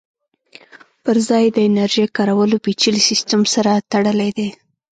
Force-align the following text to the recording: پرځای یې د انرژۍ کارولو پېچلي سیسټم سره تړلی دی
پرځای 1.05 1.41
یې 1.45 1.53
د 1.55 1.59
انرژۍ 1.67 2.05
کارولو 2.17 2.55
پېچلي 2.65 3.01
سیسټم 3.09 3.41
سره 3.53 3.71
تړلی 3.91 4.29
دی 4.37 4.49